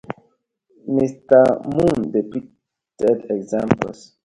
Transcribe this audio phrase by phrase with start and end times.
[0.87, 1.43] Mister
[1.75, 4.17] Moon depicted examples.